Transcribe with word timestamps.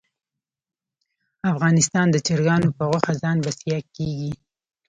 افغانستان 1.51 2.07
د 2.11 2.15
چرګانو 2.27 2.69
په 2.77 2.83
غوښه 2.89 3.13
ځان 3.21 3.37
بسیا 3.45 3.77
کیږي 3.95 4.31